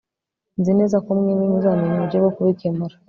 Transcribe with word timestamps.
Nzi 0.59 0.71
neza 0.79 0.97
ko 1.05 1.09
mwembi 1.17 1.45
muzamenya 1.51 1.93
uburyo 1.95 2.17
bwo 2.21 2.31
kubikemura 2.35 2.95